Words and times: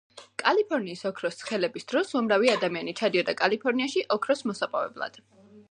კალიფორნიის 0.43 1.03
ოქროს 1.09 1.37
ცხელების 1.41 1.85
დროს 1.93 2.15
უამრავი 2.17 2.51
ადამიანი 2.55 2.97
ჩადიოდა 3.03 3.37
კალიფორნიაში 3.45 4.07
ოქროს 4.19 4.45
მოსაპოვებლად. 4.53 5.25